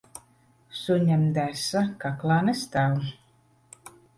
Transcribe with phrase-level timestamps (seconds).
[0.77, 2.99] Suņam desa kaklā nestāv.